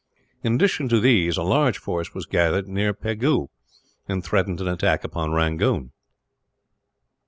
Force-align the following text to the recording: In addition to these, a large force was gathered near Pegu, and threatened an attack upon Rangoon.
In 0.41 0.55
addition 0.55 0.89
to 0.89 0.99
these, 0.99 1.37
a 1.37 1.43
large 1.43 1.77
force 1.77 2.11
was 2.15 2.25
gathered 2.25 2.67
near 2.67 2.91
Pegu, 2.91 3.49
and 4.07 4.23
threatened 4.23 4.59
an 4.59 4.67
attack 4.67 5.03
upon 5.03 5.31
Rangoon. 5.31 5.91